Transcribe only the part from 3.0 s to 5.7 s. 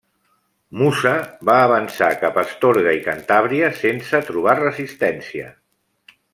i Cantàbria sense trobar resistència.